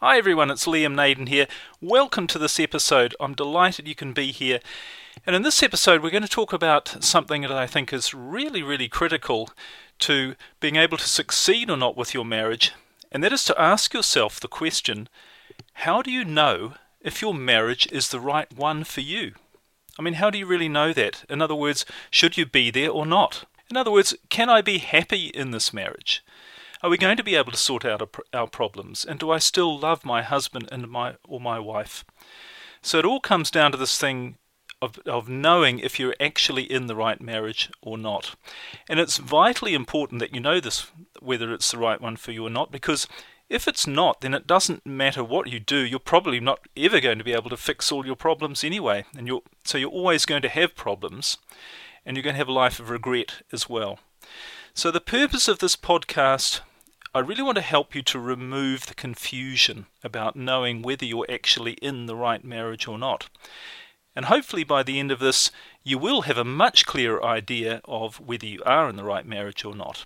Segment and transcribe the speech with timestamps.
[0.00, 1.46] Hi everyone, it's Liam Naden here.
[1.80, 3.16] Welcome to this episode.
[3.18, 4.60] I'm delighted you can be here.
[5.26, 8.62] And in this episode, we're going to talk about something that I think is really,
[8.62, 9.48] really critical
[10.00, 12.72] to being able to succeed or not with your marriage.
[13.10, 15.08] And that is to ask yourself the question
[15.72, 19.32] how do you know if your marriage is the right one for you?
[19.98, 21.24] I mean, how do you really know that?
[21.30, 23.46] In other words, should you be there or not?
[23.70, 26.22] In other words, can I be happy in this marriage?
[26.82, 29.04] Are we going to be able to sort out our problems?
[29.04, 32.04] And do I still love my husband and my or my wife?
[32.82, 34.36] So it all comes down to this thing
[34.82, 38.34] of, of knowing if you're actually in the right marriage or not.
[38.88, 42.46] And it's vitally important that you know this, whether it's the right one for you
[42.46, 43.08] or not, because
[43.48, 45.78] if it's not, then it doesn't matter what you do.
[45.78, 49.26] You're probably not ever going to be able to fix all your problems anyway, and
[49.26, 51.38] you're so you're always going to have problems,
[52.04, 54.00] and you're going to have a life of regret as well.
[54.76, 56.60] So, the purpose of this podcast,
[57.14, 61.72] I really want to help you to remove the confusion about knowing whether you're actually
[61.80, 63.30] in the right marriage or not.
[64.14, 65.50] And hopefully, by the end of this,
[65.82, 69.64] you will have a much clearer idea of whether you are in the right marriage
[69.64, 70.04] or not.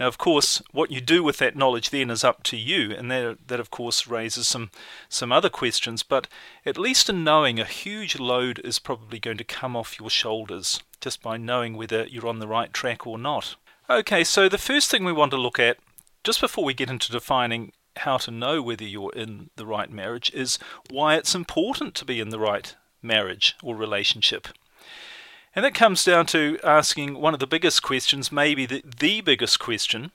[0.00, 3.10] Now, of course, what you do with that knowledge then is up to you, and
[3.10, 4.70] that, that of course raises some,
[5.10, 6.02] some other questions.
[6.02, 6.28] But
[6.64, 10.82] at least in knowing, a huge load is probably going to come off your shoulders
[10.98, 13.56] just by knowing whether you're on the right track or not.
[13.90, 15.78] Okay, so the first thing we want to look at,
[16.22, 20.30] just before we get into defining how to know whether you're in the right marriage,
[20.34, 20.58] is
[20.90, 24.48] why it's important to be in the right marriage or relationship.
[25.56, 29.58] And that comes down to asking one of the biggest questions, maybe the, the biggest
[29.58, 30.12] question,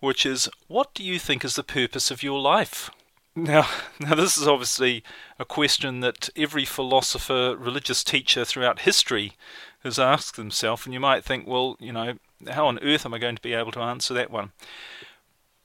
[0.00, 2.90] which is what do you think is the purpose of your life?
[3.36, 3.68] Now,
[4.00, 5.04] now, this is obviously
[5.38, 9.34] a question that every philosopher, religious teacher throughout history
[9.82, 12.14] has asked themselves, and you might think, well, you know,
[12.50, 14.52] how on earth am I going to be able to answer that one?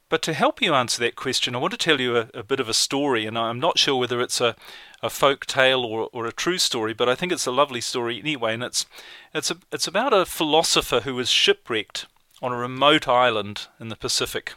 [0.10, 2.62] But to help you answer that question, I want to tell you a, a bit
[2.62, 4.56] of a story, and I'm not sure whether it's a,
[5.04, 8.20] a folk tale or, or a true story, but I think it's a lovely story
[8.20, 8.54] anyway.
[8.54, 8.86] And it's
[9.34, 12.08] it's a, it's about a philosopher who was shipwrecked
[12.42, 14.54] on a remote island in the Pacific,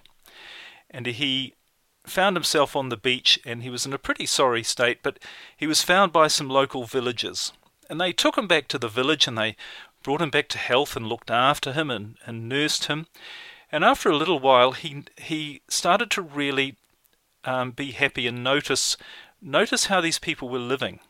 [0.89, 1.55] and he
[2.07, 5.03] found himself on the beach, and he was in a pretty sorry state.
[5.03, 5.19] But
[5.57, 7.53] he was found by some local villagers,
[7.91, 9.57] and they took him back to the village, and they
[10.03, 13.07] brought him back to health and looked after him and, and nursed him.
[13.73, 16.77] And after a little while, he he started to really
[17.45, 18.97] um, be happy and notice
[19.43, 21.01] notice how these people were living.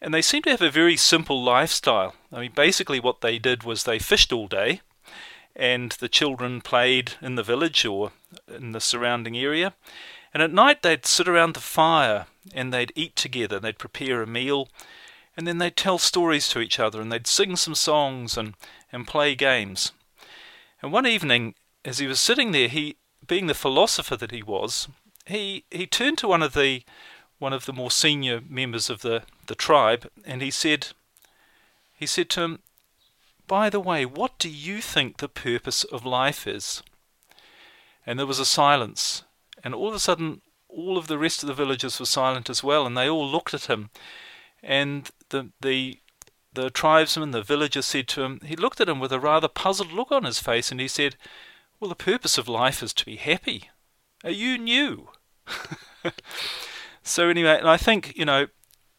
[0.00, 2.14] And they seemed to have a very simple lifestyle.
[2.32, 4.80] I mean, basically, what they did was they fished all day,
[5.54, 8.12] and the children played in the village or
[8.48, 9.74] in the surrounding area.
[10.34, 13.60] And at night, they'd sit around the fire and they'd eat together.
[13.60, 14.68] They'd prepare a meal,
[15.36, 18.54] and then they'd tell stories to each other and they'd sing some songs and,
[18.92, 19.92] and play games.
[20.82, 21.54] And one evening,
[21.84, 24.88] as he was sitting there, he, being the philosopher that he was,
[25.26, 26.82] he, he turned to one of the
[27.38, 30.88] one of the more senior members of the, the tribe and he said
[31.92, 32.58] he said to him,
[33.48, 36.84] By the way, what do you think the purpose of life is?
[38.06, 39.24] And there was a silence,
[39.62, 42.62] and all of a sudden all of the rest of the villagers were silent as
[42.62, 43.90] well, and they all looked at him
[44.62, 45.98] and the the
[46.54, 49.92] the tribesman, the villager, said to him, he looked at him with a rather puzzled
[49.92, 51.16] look on his face, and he said,
[51.80, 53.70] Well, the purpose of life is to be happy.
[54.22, 55.08] Are you new?
[57.02, 58.48] so, anyway, and I think, you know,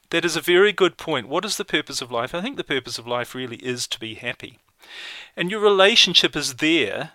[0.09, 1.29] that is a very good point.
[1.29, 2.35] What is the purpose of life?
[2.35, 4.59] I think the purpose of life really is to be happy.
[5.37, 7.11] And your relationship is there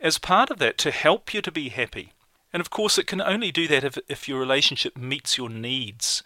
[0.00, 2.12] as part of that to help you to be happy.
[2.52, 6.22] And of course, it can only do that if, if your relationship meets your needs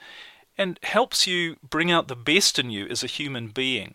[0.57, 3.95] and helps you bring out the best in you as a human being.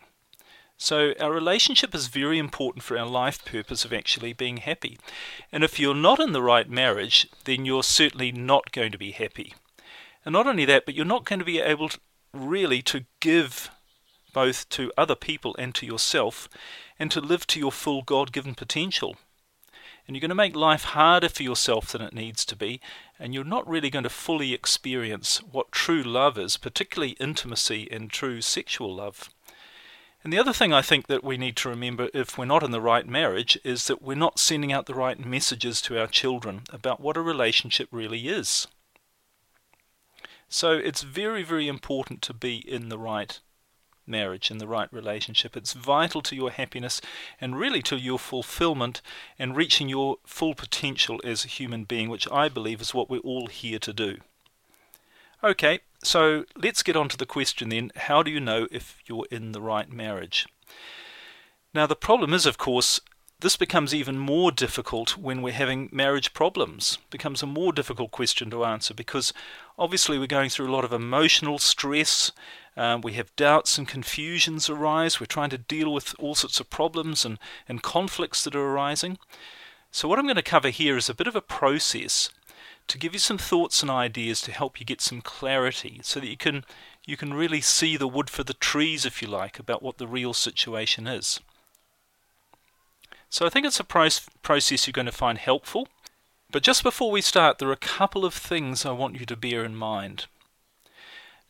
[0.80, 4.96] So, our relationship is very important for our life purpose of actually being happy.
[5.50, 9.10] And if you're not in the right marriage, then you're certainly not going to be
[9.10, 9.54] happy.
[10.24, 11.98] And not only that, but you're not going to be able to
[12.32, 13.70] really to give
[14.32, 16.48] both to other people and to yourself
[16.96, 19.16] and to live to your full God given potential
[20.08, 22.80] and you're going to make life harder for yourself than it needs to be,
[23.20, 28.10] and you're not really going to fully experience what true love is, particularly intimacy and
[28.10, 29.28] true sexual love.
[30.24, 32.70] And the other thing I think that we need to remember if we're not in
[32.70, 36.62] the right marriage is that we're not sending out the right messages to our children
[36.72, 38.66] about what a relationship really is.
[40.48, 43.38] So it's very, very important to be in the right
[44.08, 45.56] marriage, and the right relationship.
[45.56, 47.00] It's vital to your happiness
[47.40, 49.02] and really to your fulfillment
[49.38, 53.18] and reaching your full potential as a human being, which I believe is what we're
[53.18, 54.18] all here to do.
[55.44, 59.26] Okay, so let's get on to the question then how do you know if you're
[59.30, 60.46] in the right marriage?
[61.74, 63.00] Now, the problem is, of course,
[63.40, 66.98] this becomes even more difficult when we're having marriage problems.
[67.04, 69.32] It becomes a more difficult question to answer because
[69.78, 72.32] obviously we're going through a lot of emotional stress.
[72.78, 75.18] Um, we have doubts and confusions arise.
[75.18, 77.36] We're trying to deal with all sorts of problems and,
[77.68, 79.18] and conflicts that are arising.
[79.90, 82.30] So, what I'm going to cover here is a bit of a process
[82.86, 86.28] to give you some thoughts and ideas to help you get some clarity so that
[86.28, 86.64] you can
[87.04, 90.06] you can really see the wood for the trees if you like about what the
[90.06, 91.40] real situation is.
[93.28, 93.84] So I think it's a
[94.42, 95.88] process you're going to find helpful.
[96.48, 99.36] But just before we start, there are a couple of things I want you to
[99.36, 100.26] bear in mind.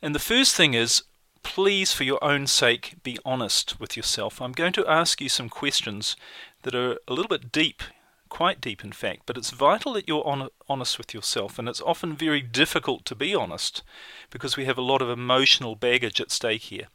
[0.01, 1.03] And the first thing is
[1.43, 4.41] please, for your own sake, be honest with yourself.
[4.41, 6.17] I'm going to ask you some questions
[6.63, 7.83] that are a little bit deep,
[8.29, 11.59] quite deep in fact, but it's vital that you're on, honest with yourself.
[11.59, 13.83] And it's often very difficult to be honest
[14.31, 16.89] because we have a lot of emotional baggage at stake here.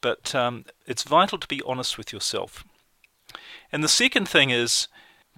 [0.00, 2.64] But um, it's vital to be honest with yourself.
[3.70, 4.88] And the second thing is,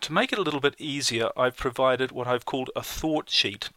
[0.00, 3.70] to make it a little bit easier, I've provided what I've called a thought sheet.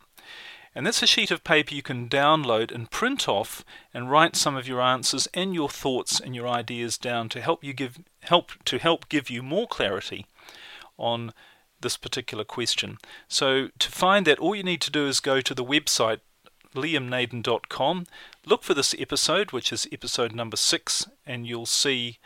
[0.76, 4.56] And that's a sheet of paper you can download and print off and write some
[4.56, 8.52] of your answers and your thoughts and your ideas down to help you give help
[8.66, 10.26] to help give you more clarity
[10.98, 11.32] on
[11.82, 12.98] this particular question.
[13.28, 16.22] So to find that all you need to do is go to the website
[16.74, 18.06] liamnaden.com,
[18.46, 22.18] look for this episode which is episode number 6 and you'll see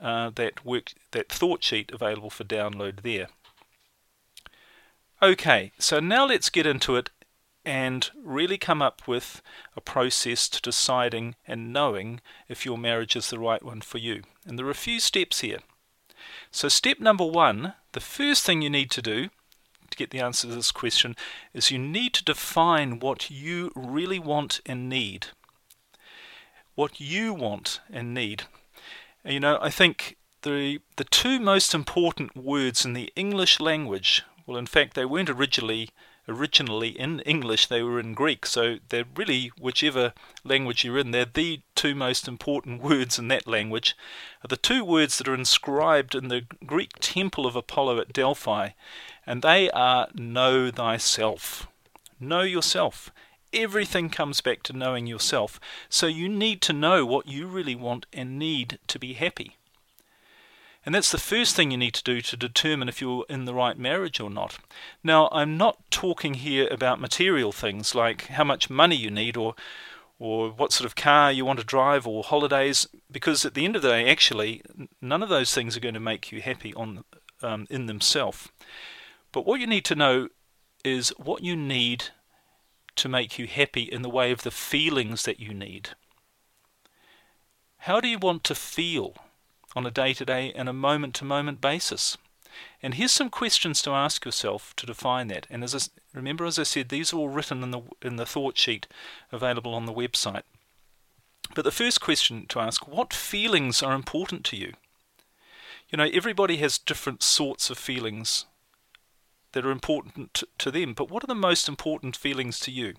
[0.00, 3.28] uh, that work that thought sheet available for download there.
[5.22, 7.10] Okay, so now let's get into it
[7.66, 9.42] and really come up with
[9.76, 14.22] a process to deciding and knowing if your marriage is the right one for you.
[14.46, 15.58] And there are a few steps here.
[16.52, 19.30] So, step number one the first thing you need to do
[19.90, 21.16] to get the answer to this question
[21.52, 25.28] is you need to define what you really want and need.
[26.74, 28.44] What you want and need.
[29.24, 34.58] You know, I think the the two most important words in the English language, well,
[34.58, 35.88] in fact, they weren't originally
[36.28, 38.46] originally in English; they were in Greek.
[38.46, 40.12] So they're really whichever
[40.44, 43.96] language you're in, they're the two most important words in that language.
[44.44, 48.70] Are the two words that are inscribed in the Greek temple of Apollo at Delphi,
[49.26, 51.68] and they are "Know thyself."
[52.18, 53.10] Know yourself.
[53.52, 55.60] Everything comes back to knowing yourself.
[55.88, 59.56] So you need to know what you really want and need to be happy.
[60.86, 63.54] And that's the first thing you need to do to determine if you're in the
[63.54, 64.58] right marriage or not.
[65.02, 69.56] Now, I'm not talking here about material things like how much money you need or
[70.18, 73.76] or what sort of car you want to drive or holidays because at the end
[73.76, 74.62] of the day actually
[75.02, 77.04] none of those things are going to make you happy on
[77.42, 78.48] um, in themselves.
[79.32, 80.28] But what you need to know
[80.84, 82.04] is what you need
[82.94, 85.90] to make you happy in the way of the feelings that you need.
[87.78, 89.16] How do you want to feel
[89.76, 92.18] on a day to day and a moment to moment basis?
[92.82, 95.46] And here's some questions to ask yourself to define that.
[95.50, 98.26] And as I, remember, as I said, these are all written in the in the
[98.26, 98.86] thought sheet
[99.30, 100.42] available on the website.
[101.54, 104.72] But the first question to ask: What feelings are important to you?
[105.90, 108.46] You know, everybody has different sorts of feelings
[109.52, 112.94] that are important to them, but what are the most important feelings to you?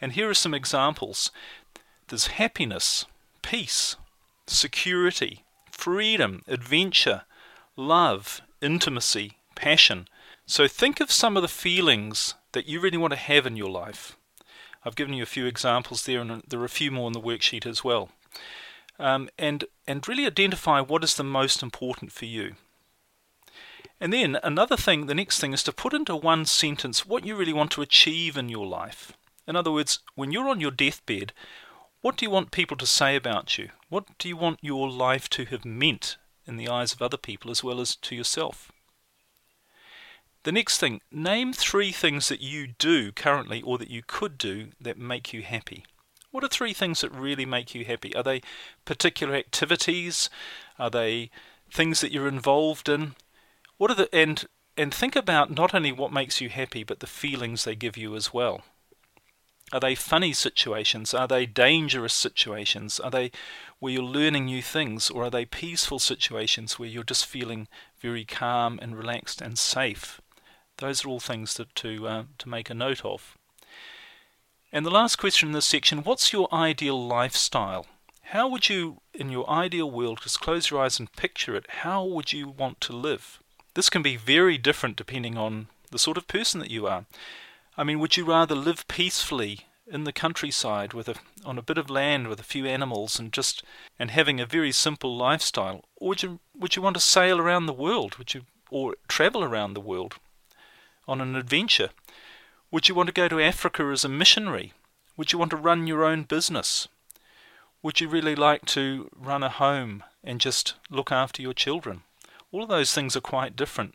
[0.00, 1.30] And here are some examples
[2.08, 3.06] there's happiness,
[3.42, 3.96] peace,
[4.46, 5.42] security,
[5.76, 7.22] freedom, adventure,
[7.76, 10.08] love, intimacy, passion.
[10.46, 13.70] So think of some of the feelings that you really want to have in your
[13.70, 14.16] life.
[14.84, 17.20] I've given you a few examples there, and there are a few more in the
[17.20, 18.10] worksheet as well.
[18.98, 22.54] Um, and and really identify what is the most important for you.
[24.00, 27.34] And then another thing, the next thing is to put into one sentence what you
[27.34, 29.12] really want to achieve in your life.
[29.46, 31.32] In other words, when you're on your deathbed,
[32.00, 33.70] what do you want people to say about you?
[33.88, 37.50] What do you want your life to have meant in the eyes of other people
[37.50, 38.70] as well as to yourself?
[40.44, 44.68] The next thing, name three things that you do currently or that you could do
[44.80, 45.84] that make you happy.
[46.30, 48.14] What are three things that really make you happy?
[48.14, 48.42] Are they
[48.84, 50.30] particular activities?
[50.78, 51.30] Are they
[51.72, 53.16] things that you're involved in?
[53.78, 54.44] What are the and
[54.76, 58.14] and think about not only what makes you happy, but the feelings they give you
[58.14, 58.62] as well.
[59.72, 61.12] Are they funny situations?
[61.12, 63.00] Are they dangerous situations?
[63.00, 63.32] Are they
[63.80, 65.10] where you're learning new things?
[65.10, 67.66] Or are they peaceful situations where you're just feeling
[68.00, 70.20] very calm and relaxed and safe?
[70.78, 73.36] Those are all things to, to, uh, to make a note of.
[74.72, 77.86] And the last question in this section what's your ideal lifestyle?
[78.30, 82.04] How would you, in your ideal world, just close your eyes and picture it, how
[82.04, 83.40] would you want to live?
[83.74, 87.06] This can be very different depending on the sort of person that you are.
[87.76, 91.78] I mean, would you rather live peacefully in the countryside with a on a bit
[91.78, 93.62] of land with a few animals and just
[93.98, 97.66] and having a very simple lifestyle, or would you would you want to sail around
[97.66, 98.16] the world?
[98.16, 100.16] Would you or travel around the world
[101.06, 101.90] on an adventure?
[102.70, 104.72] Would you want to go to Africa as a missionary?
[105.16, 106.88] Would you want to run your own business?
[107.82, 112.02] Would you really like to run a home and just look after your children?
[112.50, 113.94] All of those things are quite different.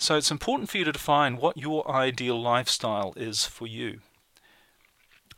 [0.00, 3.98] So it's important for you to define what your ideal lifestyle is for you.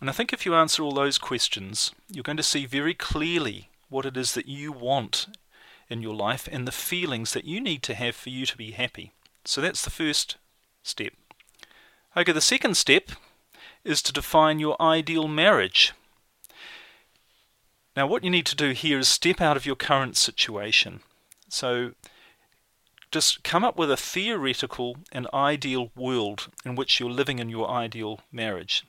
[0.01, 3.71] And I think if you answer all those questions, you're going to see very clearly
[3.89, 5.27] what it is that you want
[5.89, 8.73] in your life and the feelings that you need to have for you to be
[8.73, 9.13] happy.
[9.47, 10.37] So that's the first
[10.83, 11.15] step.
[12.15, 13.13] Okay, the second step
[13.83, 15.95] is to define your ideal marriage.
[17.97, 21.01] Now, what you need to do here is step out of your current situation.
[21.49, 21.93] So,
[23.11, 27.69] just come up with a theoretical and ideal world in which you're living in your
[27.69, 28.85] ideal marriage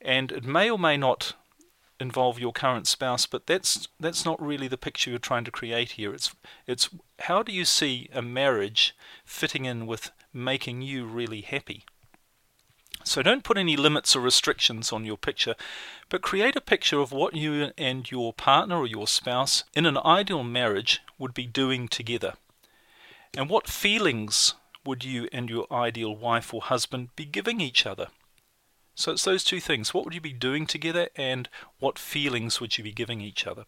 [0.00, 1.34] and it may or may not
[1.98, 5.92] involve your current spouse, but that's that's not really the picture you're trying to create
[5.92, 6.14] here.
[6.14, 6.34] It's
[6.66, 6.88] it's
[7.20, 11.84] how do you see a marriage fitting in with making you really happy?
[13.04, 15.54] So don't put any limits or restrictions on your picture,
[16.08, 19.96] but create a picture of what you and your partner or your spouse in an
[19.98, 22.34] ideal marriage would be doing together.
[23.36, 28.08] And what feelings would you and your ideal wife or husband be giving each other?
[28.94, 29.92] So it's those two things.
[29.92, 33.64] What would you be doing together and what feelings would you be giving each other?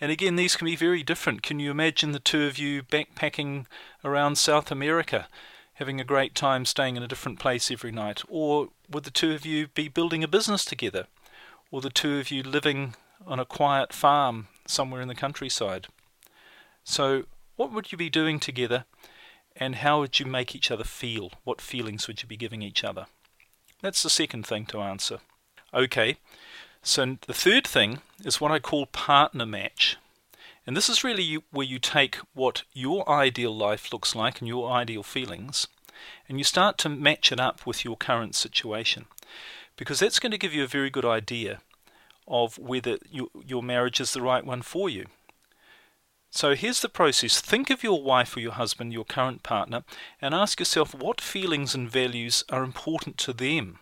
[0.00, 1.44] And again, these can be very different.
[1.44, 3.66] Can you imagine the two of you backpacking
[4.04, 5.28] around South America,
[5.74, 8.22] having a great time staying in a different place every night?
[8.28, 11.06] Or would the two of you be building a business together?
[11.70, 15.86] Or the two of you living on a quiet farm somewhere in the countryside?
[16.82, 17.26] So,
[17.58, 18.84] what would you be doing together?
[19.56, 21.32] And how would you make each other feel?
[21.42, 23.06] What feelings would you be giving each other?
[23.82, 25.18] That's the second thing to answer.
[25.74, 26.18] Okay,
[26.82, 29.96] so the third thing is what I call partner match.
[30.66, 34.70] And this is really where you take what your ideal life looks like and your
[34.70, 35.66] ideal feelings,
[36.28, 39.06] and you start to match it up with your current situation.
[39.76, 41.58] Because that's going to give you a very good idea
[42.28, 45.06] of whether you, your marriage is the right one for you.
[46.30, 47.40] So here's the process.
[47.40, 49.82] Think of your wife or your husband, your current partner,
[50.20, 53.78] and ask yourself what feelings and values are important to them.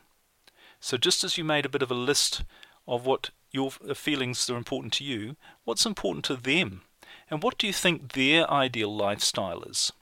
[0.80, 2.44] So just as you made a bit of a list
[2.86, 6.82] of what your uh, feelings are important to you, what's important to them?
[7.28, 9.92] And what do you think their ideal lifestyle is?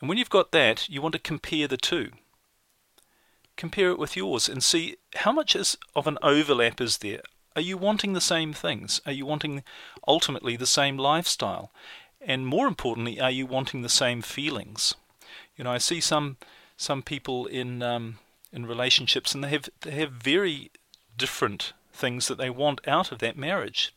[0.00, 2.10] And when you've got that, you want to compare the two.
[3.56, 7.22] Compare it with yours and see how much is of an overlap is there
[7.54, 9.00] are you wanting the same things?
[9.06, 9.62] Are you wanting
[10.06, 11.70] ultimately the same lifestyle?
[12.20, 14.94] And more importantly, are you wanting the same feelings?
[15.56, 16.36] You know, I see some
[16.76, 18.18] some people in um,
[18.52, 20.70] in relationships, and they have they have very
[21.16, 23.94] different things that they want out of that marriage.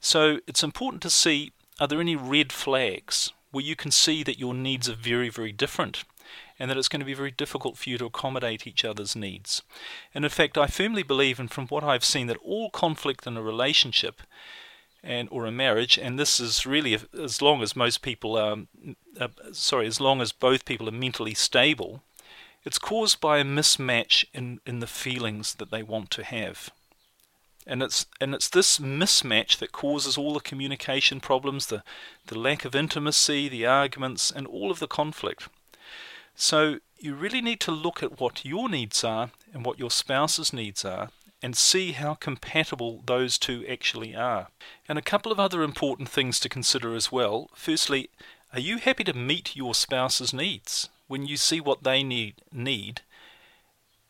[0.00, 4.38] So it's important to see are there any red flags where you can see that
[4.38, 6.04] your needs are very very different
[6.62, 9.62] and that it's going to be very difficult for you to accommodate each other's needs.
[10.14, 13.36] And in fact, I firmly believe, and from what I've seen, that all conflict in
[13.36, 14.22] a relationship
[15.02, 18.58] and or a marriage, and this is really as long as most people are,
[19.18, 22.04] uh, sorry, as long as both people are mentally stable,
[22.62, 26.70] it's caused by a mismatch in, in the feelings that they want to have.
[27.66, 31.82] And it's and it's this mismatch that causes all the communication problems, the,
[32.28, 35.48] the lack of intimacy, the arguments, and all of the conflict.
[36.34, 40.52] So you really need to look at what your needs are and what your spouse's
[40.52, 41.10] needs are
[41.42, 44.48] and see how compatible those two actually are.
[44.88, 47.50] And a couple of other important things to consider as well.
[47.54, 48.10] Firstly,
[48.52, 50.88] are you happy to meet your spouse's needs?
[51.08, 53.02] When you see what they need need,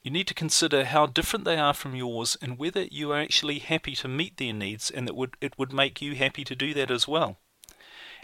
[0.02, 3.60] you need to consider how different they are from yours and whether you are actually
[3.60, 6.74] happy to meet their needs and that would it would make you happy to do
[6.74, 7.38] that as well.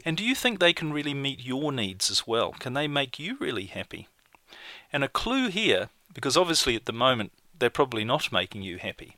[0.05, 2.52] And do you think they can really meet your needs as well?
[2.52, 4.09] Can they make you really happy?
[4.93, 9.17] And a clue here, because obviously at the moment they're probably not making you happy,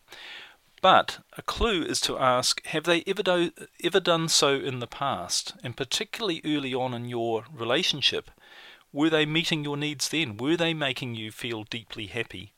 [0.83, 3.51] but a clue is to ask have they ever, do,
[3.85, 8.31] ever done so in the past, and particularly early on in your relationship?
[8.93, 10.37] Were they meeting your needs then?
[10.39, 12.53] Were they making you feel deeply happy?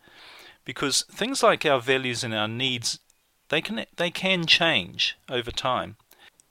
[0.64, 3.00] Because things like our values and our needs,
[3.48, 5.96] they can they can change over time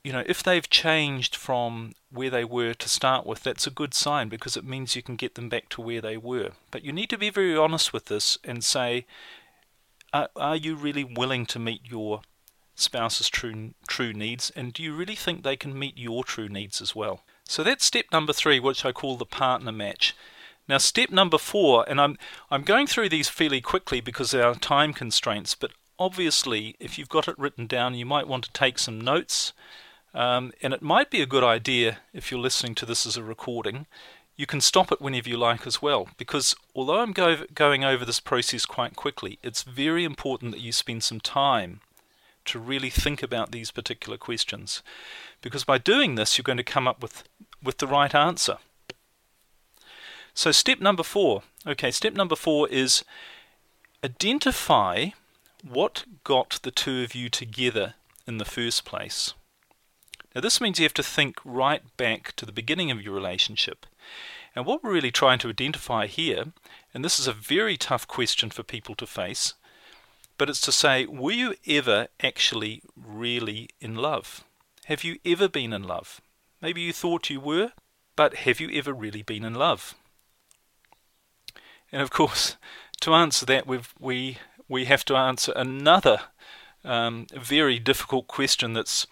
[0.04, 3.94] you know, if they've changed from where they were to start with, that's a good
[3.94, 6.50] sign because it means you can get them back to where they were.
[6.70, 9.06] But you need to be very honest with this and say,
[10.12, 12.22] are, are you really willing to meet your
[12.74, 16.80] spouse's true true needs, and do you really think they can meet your true needs
[16.80, 17.20] as well?
[17.44, 20.16] So that's step number three, which I call the partner match.
[20.68, 22.18] Now, step number four, and I'm
[22.50, 27.08] I'm going through these fairly quickly because there are time constraints, but obviously, if you've
[27.08, 29.52] got it written down, you might want to take some notes.
[30.14, 33.22] Um, and it might be a good idea if you're listening to this as a
[33.22, 33.86] recording.
[34.36, 38.04] You can stop it whenever you like as well, because although I'm go- going over
[38.04, 41.80] this process quite quickly, it's very important that you spend some time
[42.46, 44.82] to really think about these particular questions.
[45.40, 47.24] Because by doing this, you're going to come up with,
[47.62, 48.58] with the right answer.
[50.34, 51.42] So, step number four.
[51.66, 53.04] Okay, step number four is
[54.02, 55.10] identify
[55.62, 57.94] what got the two of you together
[58.26, 59.34] in the first place.
[60.34, 63.86] Now, this means you have to think right back to the beginning of your relationship.
[64.54, 66.52] And what we're really trying to identify here,
[66.92, 69.54] and this is a very tough question for people to face,
[70.38, 74.44] but it's to say, were you ever actually really in love?
[74.86, 76.20] Have you ever been in love?
[76.60, 77.72] Maybe you thought you were,
[78.16, 79.94] but have you ever really been in love?
[81.90, 82.56] And of course,
[83.00, 86.18] to answer that, we've, we we have to answer another
[86.82, 89.06] um, very difficult question that's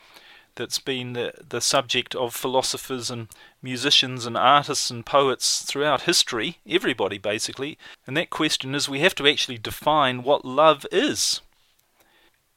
[0.61, 3.29] that's been the, the subject of philosophers and
[3.63, 7.79] musicians and artists and poets throughout history, everybody basically.
[8.07, 11.41] And that question is we have to actually define what love is.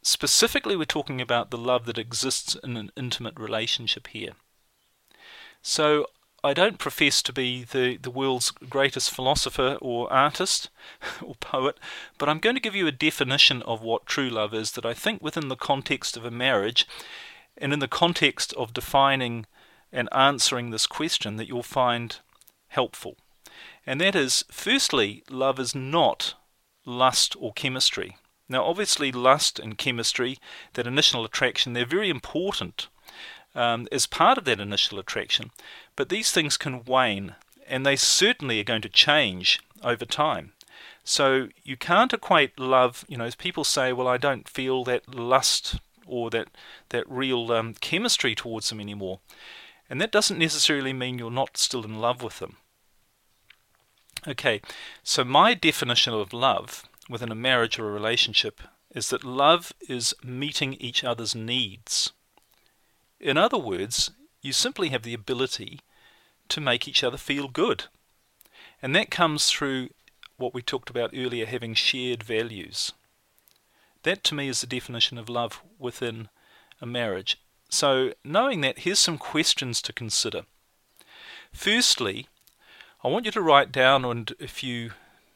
[0.01, 4.33] Specifically, we're talking about the love that exists in an intimate relationship here.
[5.61, 6.07] So
[6.43, 10.69] I don't profess to be the, the world's greatest philosopher or artist
[11.21, 11.79] or poet,
[12.17, 14.93] but I'm going to give you a definition of what true love is that I
[14.93, 16.85] think within the context of a marriage
[17.57, 19.45] and in the context of defining
[19.91, 22.17] and answering this question that you'll find
[22.69, 23.15] helpful.
[23.85, 26.33] And that is, firstly, love is not
[26.85, 28.17] lust or chemistry.
[28.49, 30.37] Now, obviously, lust and chemistry,
[30.73, 32.87] that initial attraction, they're very important
[33.55, 35.51] um, as part of that initial attraction.
[35.95, 37.35] But these things can wane,
[37.67, 40.53] and they certainly are going to change over time.
[41.03, 45.13] So you can't equate love, you know, as people say, well, I don't feel that
[45.13, 46.49] lust or that,
[46.89, 49.19] that real um, chemistry towards them anymore.
[49.89, 52.57] And that doesn't necessarily mean you're not still in love with them.
[54.27, 54.61] Okay,
[55.03, 58.61] so my definition of love within a marriage or a relationship
[58.91, 62.13] is that love is meeting each other's needs.
[63.19, 64.11] In other words,
[64.41, 65.79] you simply have the ability
[66.49, 67.85] to make each other feel good.
[68.81, 69.89] And that comes through
[70.37, 72.93] what we talked about earlier having shared values.
[74.03, 76.29] That to me is the definition of love within
[76.81, 77.37] a marriage.
[77.69, 80.43] So, knowing that, here's some questions to consider.
[81.51, 82.27] Firstly,
[83.03, 84.91] I want you to write down, and if you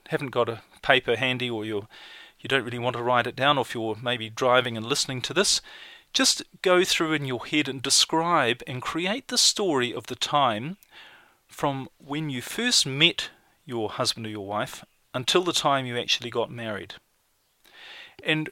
[0.10, 1.88] haven't got a paper handy or you're,
[2.40, 5.22] you don't really want to write it down, or if you're maybe driving and listening
[5.24, 5.62] to this,
[6.14, 10.78] just go through in your head and describe and create the story of the time
[11.48, 13.30] from when you first met
[13.66, 16.96] your husband or your wife until the time you actually got married.
[18.24, 18.50] And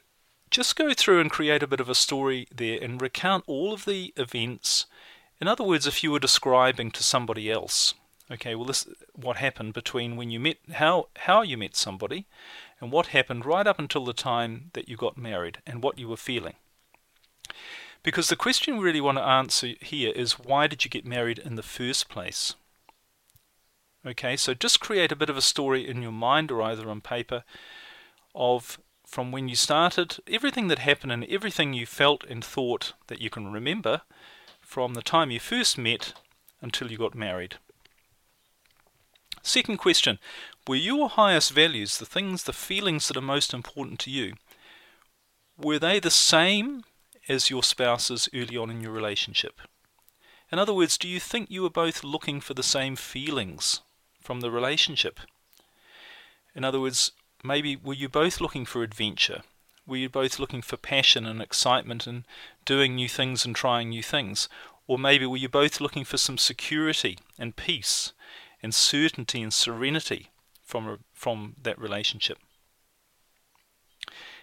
[0.50, 3.84] just go through and create a bit of a story there and recount all of
[3.84, 4.86] the events.
[5.40, 7.94] In other words, if you were describing to somebody else,
[8.30, 12.26] okay, well, this what happened between when you met, how how you met somebody,
[12.80, 16.08] and what happened right up until the time that you got married, and what you
[16.08, 16.54] were feeling.
[18.02, 21.38] Because the question we really want to answer here is why did you get married
[21.38, 22.54] in the first place?
[24.06, 27.00] Okay, so just create a bit of a story in your mind or either on
[27.00, 27.42] paper
[28.32, 28.78] of
[29.16, 33.30] from when you started, everything that happened and everything you felt and thought that you
[33.30, 34.02] can remember
[34.60, 36.12] from the time you first met
[36.60, 37.54] until you got married.
[39.40, 40.18] Second question
[40.68, 44.34] Were your highest values, the things, the feelings that are most important to you,
[45.56, 46.84] were they the same
[47.26, 49.62] as your spouses early on in your relationship?
[50.52, 53.80] In other words, do you think you were both looking for the same feelings
[54.20, 55.20] from the relationship?
[56.54, 57.12] In other words,
[57.46, 59.42] maybe were you both looking for adventure?
[59.86, 62.24] Were you both looking for passion and excitement and
[62.64, 64.48] doing new things and trying new things?
[64.86, 68.12] Or maybe were you both looking for some security and peace
[68.62, 70.30] and certainty and serenity
[70.64, 72.38] from, from that relationship?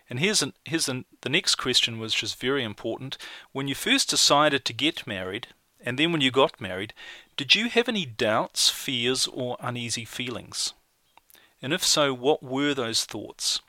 [0.09, 3.17] And here's, an, here's an, the next question, which is very important.
[3.51, 5.47] When you first decided to get married,
[5.85, 6.93] and then when you got married,
[7.35, 10.73] did you have any doubts, fears, or uneasy feelings?
[11.63, 13.61] And if so, what were those thoughts?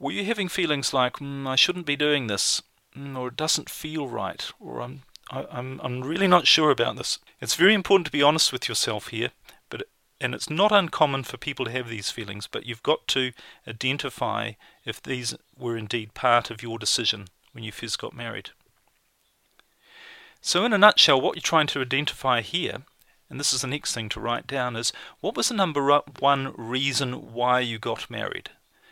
[0.00, 2.60] Were you having feelings like, mm, I shouldn't be doing this,
[2.98, 6.96] mm, or it doesn't feel right, or I'm, I, am I'm really not sure about
[6.96, 7.20] this?
[7.40, 9.30] It's very important to be honest with yourself here,
[9.70, 9.84] but
[10.20, 13.30] and it's not uncommon for people to have these feelings, but you've got to
[13.68, 14.52] identify
[14.84, 18.50] if these were indeed part of your decision when you first got married.
[20.40, 22.82] So, in a nutshell, what you're trying to identify here,
[23.34, 26.54] and this is the next thing to write down, is what was the number one
[26.56, 28.50] reason why you got married?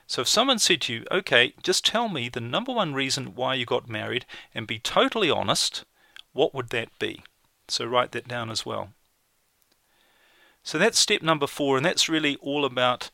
[0.09, 3.55] So, if someone said to you, okay, just tell me the number one reason why
[3.55, 5.85] you got married and be totally honest,
[6.33, 7.23] what would that be?
[7.69, 8.89] So, write that down as well.
[10.65, 13.11] So that's step number four, and that's really all about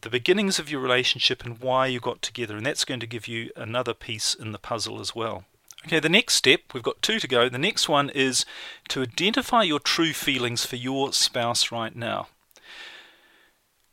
[0.00, 3.28] the beginnings of your relationship and why you got together, and that's going to give
[3.28, 5.44] you another piece in the puzzle as well.
[5.84, 7.48] Okay, the next step, we've got two to go.
[7.48, 8.44] The next one is
[8.88, 12.28] to identify your true feelings for your spouse right now.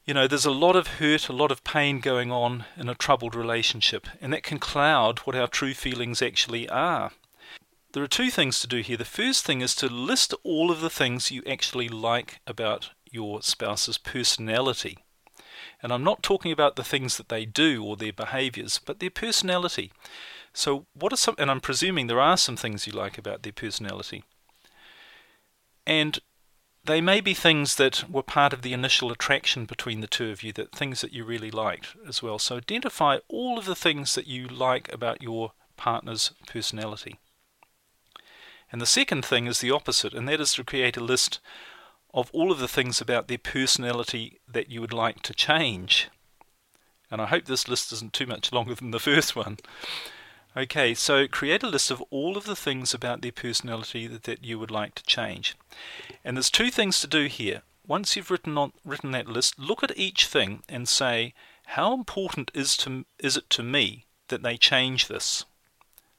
[0.05, 2.95] You know, there's a lot of hurt, a lot of pain going on in a
[2.95, 7.11] troubled relationship, and that can cloud what our true feelings actually are.
[7.93, 8.97] There are two things to do here.
[8.97, 13.43] The first thing is to list all of the things you actually like about your
[13.43, 14.97] spouse's personality.
[15.81, 19.11] And I'm not talking about the things that they do or their behaviors, but their
[19.11, 19.91] personality.
[20.53, 23.51] So, what are some, and I'm presuming there are some things you like about their
[23.51, 24.23] personality.
[25.85, 26.19] And
[26.85, 30.43] they may be things that were part of the initial attraction between the two of
[30.43, 32.37] you, that things that you really liked as well.
[32.37, 37.19] So, identify all of the things that you like about your partner's personality.
[38.71, 41.39] And the second thing is the opposite, and that is to create a list
[42.13, 46.09] of all of the things about their personality that you would like to change.
[47.09, 49.57] And I hope this list isn't too much longer than the first one.
[50.55, 54.45] Okay, so create a list of all of the things about their personality that, that
[54.45, 55.55] you would like to change.
[56.23, 57.63] And there's two things to do here.
[57.87, 61.33] Once you've written on, written that list, look at each thing and say,
[61.65, 65.45] how important is to is it to me that they change this?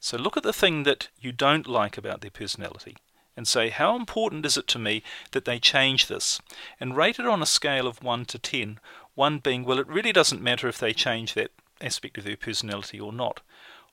[0.01, 2.97] So look at the thing that you don't like about their personality
[3.37, 6.41] and say, how important is it to me that they change this?
[6.79, 8.79] And rate it on a scale of 1 to 10,
[9.15, 12.99] 1 being, well, it really doesn't matter if they change that aspect of their personality
[12.99, 13.41] or not.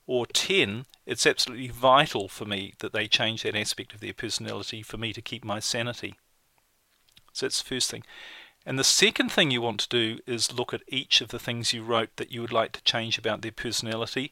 [0.05, 4.81] Or 10, it's absolutely vital for me that they change that aspect of their personality
[4.81, 6.15] for me to keep my sanity.
[7.31, 8.03] So that's the first thing.
[8.65, 11.73] And the second thing you want to do is look at each of the things
[11.73, 14.31] you wrote that you would like to change about their personality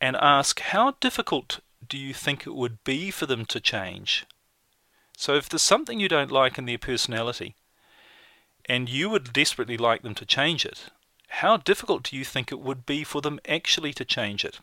[0.00, 4.26] and ask how difficult do you think it would be for them to change?
[5.16, 7.54] So if there's something you don't like in their personality,
[8.66, 10.90] and you would desperately like them to change it,
[11.36, 14.60] how difficult do you think it would be for them actually to change it?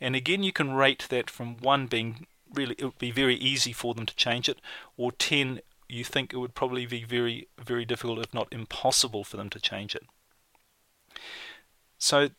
[0.00, 3.72] And again, you can rate that from 1 being really, it would be very easy
[3.72, 4.58] for them to change it,
[4.96, 9.36] or 10, you think it would probably be very, very difficult, if not impossible, for
[9.36, 10.02] them to change it.
[11.98, 12.30] So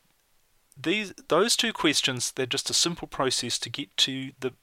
[0.76, 4.54] these those two questions they're just a simple process to get to the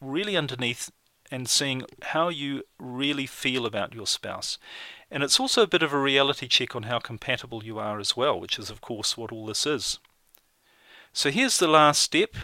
[0.00, 0.92] really underneath
[1.30, 4.58] and seeing how you really feel about your spouse.
[5.14, 8.16] And it's also a bit of a reality check on how compatible you are as
[8.16, 10.00] well, which is of course what all this is.
[11.12, 12.34] So here's the last step.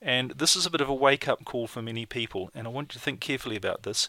[0.00, 2.70] And this is a bit of a wake up call for many people, and I
[2.70, 4.08] want you to think carefully about this.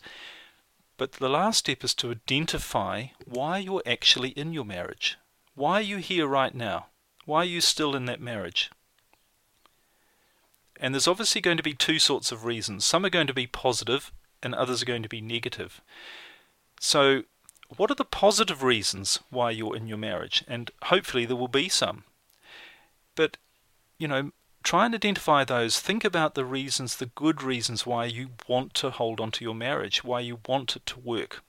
[0.95, 5.17] But the last step is to identify why you're actually in your marriage.
[5.53, 6.85] Why are you here right now?
[7.25, 8.71] Why are you still in that marriage?
[10.79, 12.85] And there's obviously going to be two sorts of reasons.
[12.85, 15.81] Some are going to be positive and others are going to be negative.
[16.79, 17.23] So,
[17.77, 20.43] what are the positive reasons why you're in your marriage?
[20.47, 22.03] And hopefully there will be some.
[23.15, 23.37] But,
[23.97, 24.31] you know,
[24.63, 25.79] try and identify those.
[25.79, 29.55] Think about the reasons, the good reasons why you want to hold on to your
[29.55, 31.43] marriage, why you want it to work.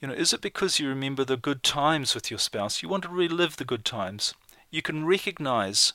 [0.00, 2.82] You know, is it because you remember the good times with your spouse?
[2.82, 4.34] You want to relive the good times
[4.72, 5.92] you can recognize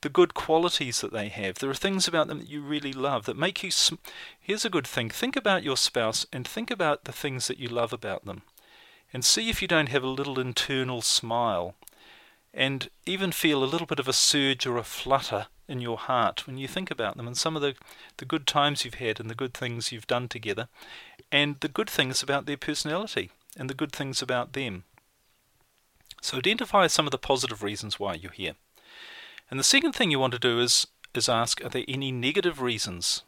[0.00, 1.56] the good qualities that they have.
[1.56, 3.70] There are things about them that you really love that make you.
[3.70, 3.96] Sm-
[4.40, 7.68] Here's a good thing think about your spouse and think about the things that you
[7.68, 8.42] love about them.
[9.14, 11.76] And see if you don't have a little internal smile
[12.52, 16.46] and even feel a little bit of a surge or a flutter in your heart
[16.46, 17.74] when you think about them and some of the,
[18.16, 20.68] the good times you've had and the good things you've done together
[21.30, 24.82] and the good things about their personality and the good things about them.
[26.20, 28.54] So identify some of the positive reasons why you're here.
[29.48, 32.60] And the second thing you want to do is, is ask, are there any negative
[32.60, 33.22] reasons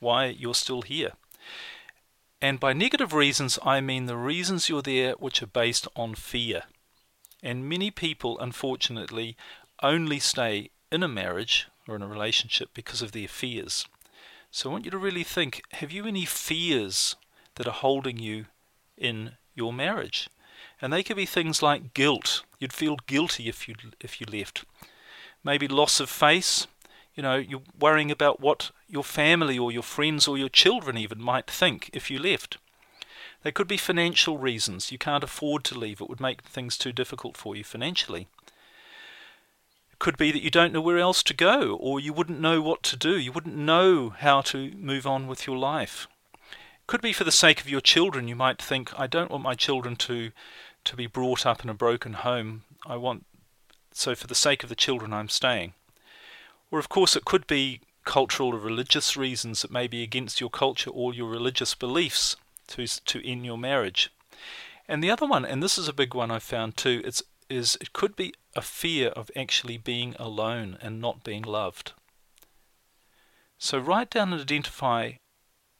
[0.00, 1.12] why you're still here?
[2.42, 6.64] And by negative reasons, I mean the reasons you're there which are based on fear.
[7.40, 9.36] And many people, unfortunately,
[9.80, 13.86] only stay in a marriage or in a relationship because of their fears.
[14.50, 17.14] So I want you to really think have you any fears
[17.54, 18.46] that are holding you
[18.98, 20.28] in your marriage?
[20.80, 22.42] And they could be things like guilt.
[22.58, 24.64] You'd feel guilty if you if you left.
[25.44, 26.66] Maybe loss of face.
[27.14, 31.20] You know, you're worrying about what your family or your friends or your children even
[31.20, 32.56] might think if you left.
[33.42, 34.92] There could be financial reasons.
[34.92, 36.00] You can't afford to leave.
[36.00, 38.28] It would make things too difficult for you financially.
[39.92, 42.62] It could be that you don't know where else to go, or you wouldn't know
[42.62, 43.18] what to do.
[43.18, 46.06] You wouldn't know how to move on with your life.
[46.42, 48.28] It could be for the sake of your children.
[48.28, 50.30] You might think, I don't want my children to,
[50.84, 52.62] to be brought up in a broken home.
[52.86, 53.26] I want,
[53.92, 55.74] so for the sake of the children, I'm staying.
[56.72, 60.50] Or, of course, it could be cultural or religious reasons that may be against your
[60.50, 62.34] culture or your religious beliefs
[62.68, 64.10] to to end your marriage.
[64.88, 67.76] And the other one, and this is a big one I found too, it's is
[67.80, 71.92] it could be a fear of actually being alone and not being loved.
[73.58, 75.12] So write down and identify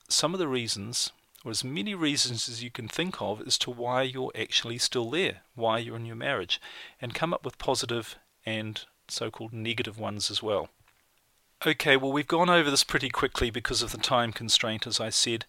[0.08, 1.10] some of the reasons,
[1.44, 5.10] or as many reasons as you can think of, as to why you're actually still
[5.10, 6.60] there, why you're in your marriage,
[7.00, 10.68] and come up with positive and so called negative ones as well.
[11.64, 15.10] Okay, well, we've gone over this pretty quickly because of the time constraint, as I
[15.10, 15.46] said,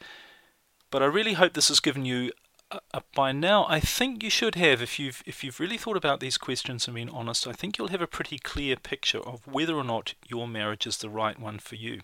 [0.92, 2.32] but I really hope this has given you.
[2.70, 5.98] A, a, by now, I think you should have, if you've if you've really thought
[5.98, 9.48] about these questions and been honest, I think you'll have a pretty clear picture of
[9.48, 12.02] whether or not your marriage is the right one for you,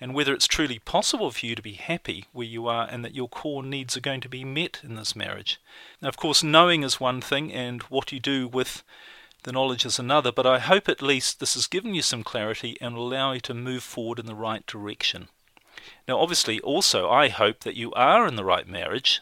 [0.00, 3.14] and whether it's truly possible for you to be happy where you are, and that
[3.14, 5.60] your core needs are going to be met in this marriage.
[6.00, 8.82] Now, of course, knowing is one thing, and what you do with
[9.42, 12.76] the knowledge is another, but I hope at least this has given you some clarity
[12.80, 15.28] and will allow you to move forward in the right direction.
[16.06, 19.20] Now, obviously, also, I hope that you are in the right marriage,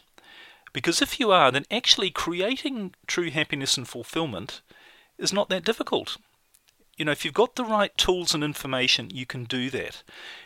[0.73, 4.61] because if you are, then actually creating true happiness and fulfillment
[5.17, 6.17] is not that difficult.
[6.97, 10.03] You know, if you've got the right tools and information, you can do that.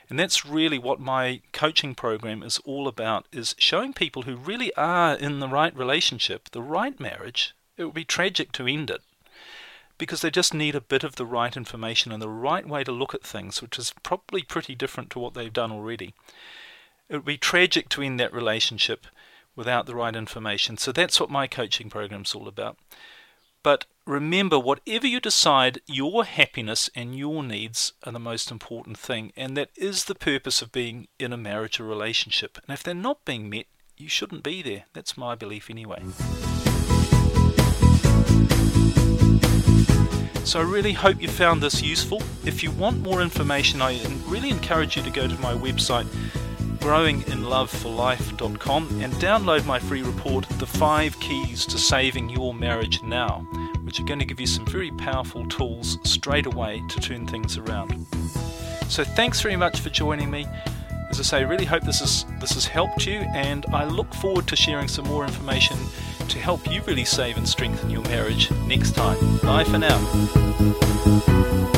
[0.09, 4.73] And that's really what my coaching program is all about is showing people who really
[4.75, 7.55] are in the right relationship, the right marriage.
[7.75, 9.01] It would be tragic to end it
[9.97, 12.91] because they just need a bit of the right information and the right way to
[12.91, 16.13] look at things, which is probably pretty different to what they've done already.
[17.09, 19.05] It would be tragic to end that relationship
[19.55, 20.77] without the right information.
[20.77, 22.77] So that's what my coaching program's all about.
[23.61, 29.31] But remember, whatever you decide, your happiness and your needs are the most important thing,
[29.37, 32.57] and that is the purpose of being in a marriage or relationship.
[32.67, 34.85] And if they're not being met, you shouldn't be there.
[34.93, 36.03] That's my belief anyway.
[40.43, 42.21] So I really hope you found this useful.
[42.45, 46.07] If you want more information, I really encourage you to go to my website
[46.83, 53.47] growinginloveforlife.com and download my free report, The 5 Keys to Saving Your Marriage Now,
[53.83, 57.57] which are going to give you some very powerful tools straight away to turn things
[57.57, 58.05] around.
[58.89, 60.45] So thanks very much for joining me.
[61.09, 64.13] As I say, I really hope this has this has helped you and I look
[64.15, 65.77] forward to sharing some more information
[66.29, 69.17] to help you really save and strengthen your marriage next time.
[69.37, 71.72] Bye for now.